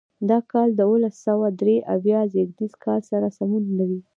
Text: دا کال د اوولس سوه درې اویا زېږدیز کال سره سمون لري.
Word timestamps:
دا 0.29 0.37
کال 0.51 0.69
د 0.75 0.79
اوولس 0.87 1.15
سوه 1.27 1.47
درې 1.61 1.77
اویا 1.95 2.21
زېږدیز 2.33 2.73
کال 2.83 3.01
سره 3.11 3.27
سمون 3.37 3.63
لري. 3.79 3.99